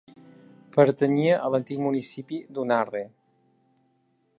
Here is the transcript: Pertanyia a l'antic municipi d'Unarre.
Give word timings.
Pertanyia 0.77 1.35
a 1.41 1.51
l'antic 1.57 1.85
municipi 1.85 2.41
d'Unarre. 2.57 3.07